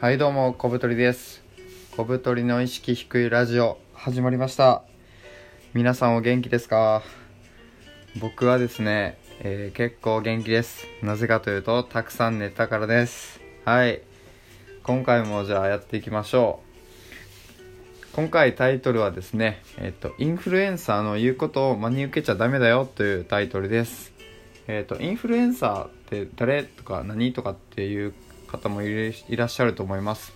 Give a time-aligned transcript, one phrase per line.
[0.00, 1.42] はいどうも小太りです。
[1.94, 4.82] 小太りの意識低いラジオ始まりました。
[5.74, 7.02] 皆さんお元気ですか？
[8.18, 10.86] 僕はですね、えー、結構元気です。
[11.02, 13.42] なぜかというとたくさん寝たからです。
[13.66, 14.00] はい。
[14.84, 16.60] 今回もじゃあやっていきましょ
[18.10, 18.16] う。
[18.16, 24.14] 今回タイトルはですねえっ、とインフルエンサーの言うことを真に受けちゃダメだよというタイトルです。
[24.66, 28.14] えっ、とインフルエンサーって誰とか何とかっていう
[28.50, 30.32] 方もいらっしゃると思います。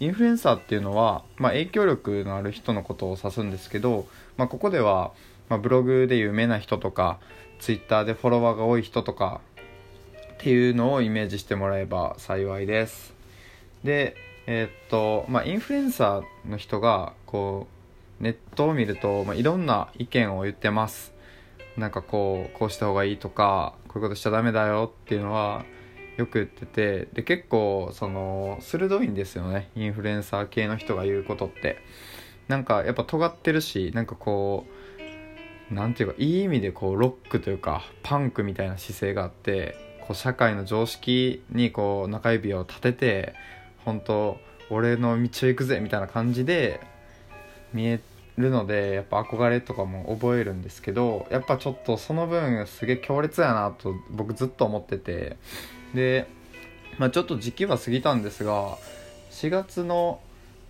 [0.00, 5.12] インフルエンサーっていうのは、まあ、影響力のある人のことを指すんですけど、まあ、ここでは、
[5.48, 7.18] まあ、ブログで有名な人とか
[7.58, 9.40] ツイッターでフォロワーが多い人とか
[10.34, 13.14] っていうのをイメージしてもらえば幸いです。
[13.82, 14.14] で
[14.46, 17.66] えー、っとまあインフルエンサーの人がこ
[18.20, 21.12] うネットを見ると、まあ、いろんな意見を言ってます。
[21.76, 25.64] なんかこうこうした方がいいとかこういうことしちゃダメだよっていうのは
[26.18, 29.70] よく言っててで結構その鋭いんですよね。
[29.74, 31.78] インフルエンサー系の人が言うことって。
[32.48, 34.66] なんかやっぱ尖ってるしなんかこ
[35.70, 43.34] う何て言うかいい意味でこうロックというかパンクみたいな姿勢があってこう社会の常識にこう中指を立てて
[43.84, 44.38] 本当
[44.70, 46.80] 俺の道を行くぜみたいな感じで
[47.74, 48.00] 見え
[48.38, 55.36] るのでやっぱ憧れとかも覚えるんですけどやっぱちょっとその分すげえ強烈やなと僕ずっと思ってて
[55.94, 56.28] で、
[56.98, 58.78] まあ、ちょっと時期は過ぎたんですが
[59.30, 60.20] 4月の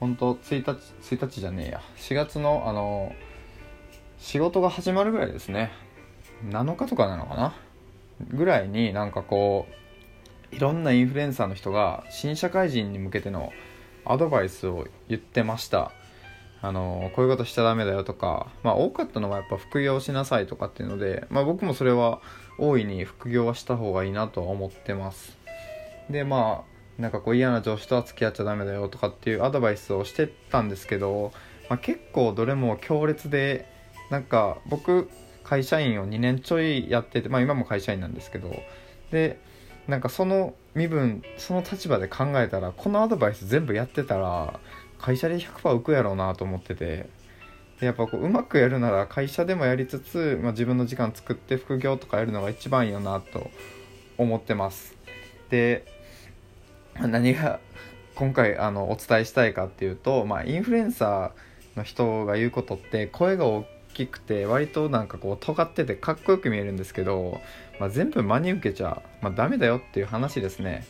[0.00, 0.70] 本当1日
[1.14, 1.80] 1日じゃねえや。
[1.96, 3.12] 4月のあの
[4.18, 5.72] 仕事が始まるぐらいですね。
[6.44, 7.54] 7日とかなのかな？
[8.30, 9.66] ぐらいになんかこ
[10.52, 13.52] ういろんなインフルエンサーの人が新社会人に向けての
[14.04, 15.92] アドバイスを言ってました。
[16.60, 22.20] あのこういうことしちゃダメだよとかまあ多かったのはやっぱ副業しなさいとかっていうのでまあ僕もそれは
[22.58, 25.38] 大いに副業はした方がいいなとは思ってます。
[26.10, 26.64] でま
[26.98, 31.32] あなんかこう嫌な上司とは付き合っちゃダメだよとかっていうアドバイスをしてたんですけど、
[31.70, 33.66] まあ、結構どれも強烈で
[34.10, 35.08] なんか僕
[35.44, 38.54] 会社員を2年ちょいやっててまあ今も会社員なんですけど
[39.12, 39.40] で
[39.86, 44.58] なんかその身分その立場で考えたらこのアドバイス全部やってたら
[44.98, 47.17] 会社で100%浮くやろうなと思ってて。
[47.80, 53.50] やっぱこううまくやるなら会社でもやりつつ、まあ、自分の時間作って副業とかやるのが一番いいよなと
[54.16, 54.96] 思ってます。
[55.50, 55.84] で
[57.00, 57.60] 何が
[58.16, 63.64] 今回あのお伝えしたいかっていうと、まあ、インフルエンサーの人が言うことって声が大
[63.94, 67.40] きくて割となんかこう尖っててかっこよく見えるんですけど、
[67.78, 70.84] まあ、全部真に受けちゃ、まあ、ダメだよっていう話ですね。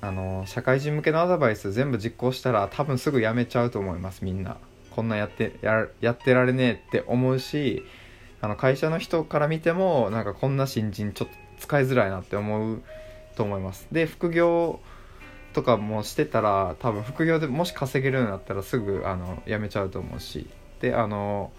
[0.00, 4.56] あの社会人向けのアドバイス全部実行したら多分すぐやめちゃうと思いますみんな。
[4.92, 7.82] こんなやってややってられねえって思うし
[8.40, 12.82] あの会社の人から見てもなんかこんな新人ちょっと使いづらいなって思う
[13.36, 13.86] と思います。
[13.92, 14.80] で副業
[15.52, 20.48] とかもしてたら多分副業でもし稼げるようになったらすぐあの辞めちゃうと思うし。
[20.80, 21.52] であの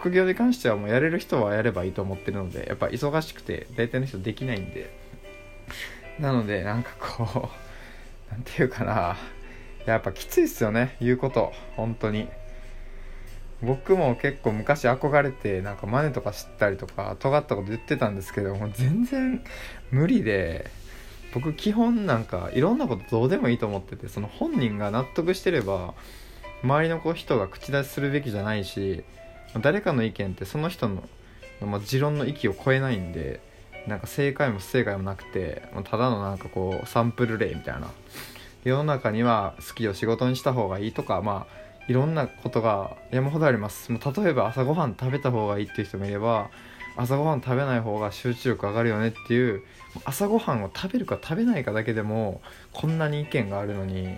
[0.00, 4.92] 副業に関してはもうやれる人はやればいいと思ってるのでやっぱ忙しくて大体の人できないんで。
[6.18, 9.16] なのでなんかこう何て言うかな。
[9.86, 11.52] やっぱきついっすよね言うこと。
[11.76, 12.28] 本当に。
[13.64, 19.42] 僕も結構昔憧れてなんかマネとか知ったりとか尖ったこと言ってたんですけどもう全然
[19.90, 20.70] 無理で
[21.32, 25.94] 僕基本なんかいろんなことどうでもいいと思っててその本人が納得してれば
[26.62, 29.04] 周りの人が口出しするべきじゃないし
[29.60, 31.02] 誰かの意見ってその人の、
[31.60, 33.40] まあ、持論の域を超えないんで
[33.86, 37.90] なんか正解も不正解もなくてただのなんかこうサンプル例みたいな。
[38.64, 46.50] 世の中には好きを仕事にした方がいいとかまあいろんなことが山ほどありますもう例えば朝ごはん食べた方がいいっていう人もいれば
[46.96, 49.62] 朝ごはん食べない方が集中力上がるよねっていう
[50.04, 52.40] 朝ごはんを食べるか食べないかだけでも
[52.72, 54.16] こんなに意見があるのに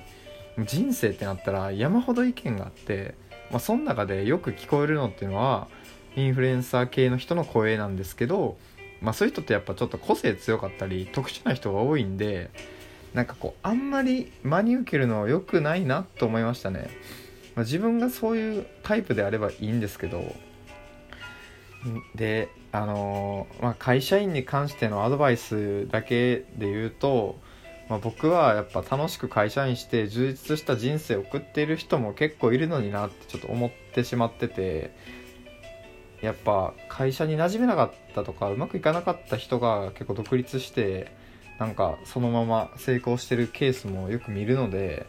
[0.65, 3.15] 人生ってなったら山ほど意見があって、
[3.51, 5.69] まあ、その中でよく聞こえるのっていうのは
[6.17, 8.57] インフルエンサー系の人の声なんですけど、
[9.03, 12.51] まあ、そういう人ってやっぱちょっと個性強かったり特殊な人が多いんで
[13.13, 16.91] なんかこうあんまり真に受けるのは良くないなと思いましたね。
[17.57, 20.33] まあ、自分がそういうタイプであればいいんですけど
[22.15, 27.39] であのー、まあ、会社員に関してのアドバイスだけで言うと、
[27.89, 34.95] まあ、僕はやっぱ楽しく会社員して充実した人生を送っている人も結構いるのになってちょっと思ってしまってて
[36.21, 41.15] やっぱ会社に馴染めなかったとかうまくいかなかった人が結構独立して
[41.59, 45.07] なんかそのまま成功してるケースもよく見るので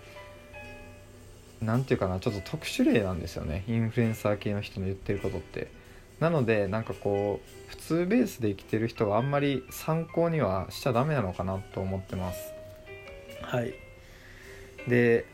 [1.61, 3.63] 何て言うかなちょっと特殊例なんですよね。
[3.67, 5.67] インフルエンサー系の人の言ってることって。
[6.19, 12.53] なのでなんかこう普通ベースで生きてる人はあんまり参考にはしちゃダメなのかなと思ってます。
[13.41, 13.73] はい。
[14.87, 15.25] で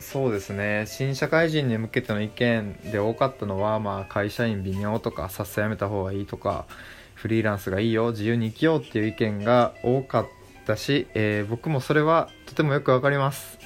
[0.00, 0.84] そうですね。
[0.86, 6.66] 新社会人に向けての意見で多かったのは、まあ、会社員微妙とかさっさ辞めた方がいいとか
[7.14, 10.26] フリーランスがいいよ自由に生きようっていう意見が多かっ
[10.66, 13.58] たし、えー、僕もそれはとてもよくわかります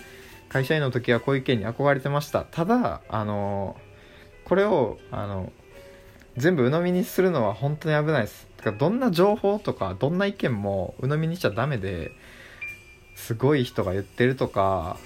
[0.48, 2.42] 会社員の時はこういう意見に憧れてました。
[2.42, 3.76] ただあの
[4.44, 5.52] これをあの
[6.36, 8.48] 全部鵜呑みにするのは本当に危ないです。
[8.62, 12.12] かどんな情報とかどんな意見も鵜呑みにしちゃダメで
[13.14, 14.96] すごい人が言ってるとか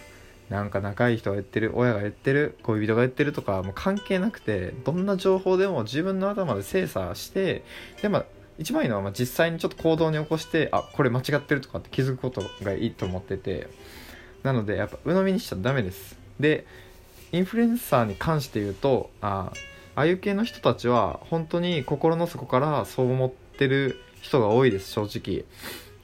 [0.49, 7.65] なんか仲いい人が言ってる親が言ってる恋人が言ってるとかもう関係なくてどんな情報でも自分の頭で精査して
[8.03, 8.25] でまあ
[8.59, 13.69] 一番いいのはまあ実際にちょっと行動に起こしてあこれ間違ってるとかって気づくことがいいと思ってて。
[14.43, 16.17] なのでやっぱ鵜呑みにしちゃダメです。
[16.41, 16.67] で
[17.33, 19.53] インフルエンサーに関して言うとあ
[19.95, 25.45] ああいう系の人たちは本当に心の底からそう思ってる人が多いです正直。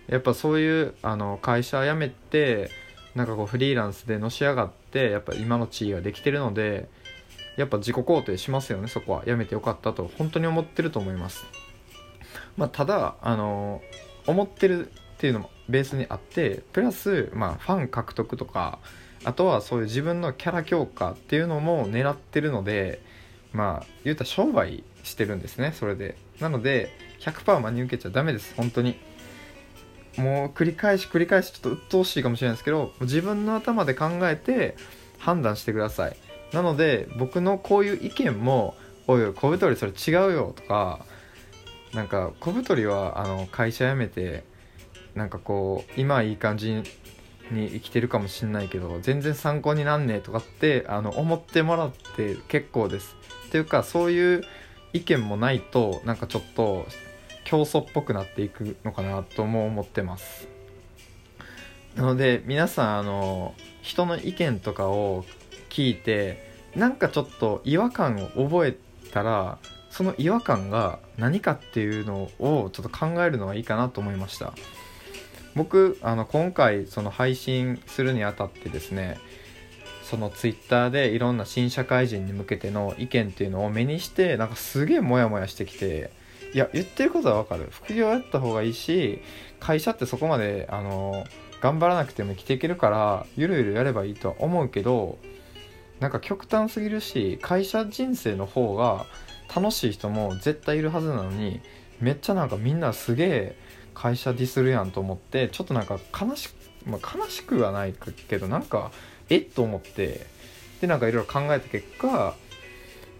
[0.09, 2.71] やっぱそういうあの会社辞めて
[3.15, 6.89] なんかこうフリーランスでのし上がってやっぱ今の地位ができてるので
[7.57, 9.25] やっぱ自己肯定しますよねそこは。
[9.27, 11.45] 辞めてよかったと本当に思ってると思います。
[12.57, 13.83] まあただあの
[14.27, 18.79] 思ってるっていうのもベースにあってプラスまあファン獲得とか
[19.25, 23.01] あとはそういう自分のキャラ強化っていうのも狙ってるので
[23.53, 26.17] まあ言うたら商売してるんですねそれで。
[26.41, 28.99] なので100%真に受けちゃダメです本当に。
[30.17, 34.77] もう繰り返し繰り返しちょっと鬱陶しいかもしれないですけど自分の頭で考えて
[35.19, 36.17] 判断してください。
[36.53, 38.75] なので僕のこういう意見も
[39.07, 41.05] 「おいおい小太りそれ違うよ」とか
[41.95, 44.45] なんか小太りはあの会社辞めて
[45.19, 46.73] なんかこう今いい感じ
[47.51, 53.17] に生きてるかもしんないけど全然参考になんねえとかってあの思ってもらって結構です。
[53.49, 54.45] っていうかそういう
[54.93, 56.87] 意見もないとなんかちょっと
[57.45, 60.49] 競争っぽくなっていくのかなとも思ってます。
[61.97, 65.25] なので皆さんあの人の意見とかを
[65.69, 68.77] 聞いてなんかちょっと違和感を覚え
[69.11, 69.59] たら
[69.91, 74.53] その違和感が何かっていうのをちょっと考えるのがいいかなと思いました。
[75.59, 79.19] 僕あの今回その配信するにあたってですね
[80.05, 86.13] そのツイッターでいろんな新社会人に向けての意見っていうのを目にしてなんかすげえモヤモヤしてきて
[86.55, 87.69] いや言ってることはわかる。
[87.71, 89.21] 副業やった方がいいし
[89.59, 91.25] 会社ってそこまであの
[91.61, 95.19] 頑張らなくても生きていけるからゆるゆるやればいいとは思うけど
[95.99, 99.07] なんか極端すぎるし会社人生の方が
[99.55, 101.61] 楽しい人も絶対いるはずなのに
[102.01, 103.57] めっちゃなんかみんなすげえ
[103.99, 106.51] 会社ディスるやんと思ってちょっとなんか悲し,、
[106.87, 107.95] まあ、悲しくはない
[108.29, 108.93] けどなんか
[109.29, 110.27] えっと思って
[110.81, 112.37] でなんかいろいろ考えた結果、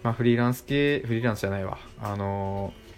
[0.03, 1.77] まあ、フリーランス系フリーランスじゃないわ。
[2.01, 2.89] あのー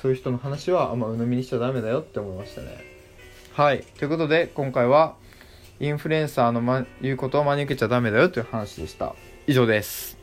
[0.00, 2.78] そういう人の話はあんま鵜呑みにしちゃダメだよって思いましたね。
[3.52, 3.82] はい。
[3.98, 5.16] ということで今回は
[5.78, 9.14] インフルエンサーの、ま、言うことを真に受けちゃダメだよという話でした。
[9.46, 10.19] 以上です。